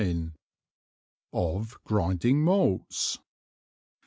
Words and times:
Of 1.31 1.77
Grinding 1.83 2.43
Malts. 2.43 3.19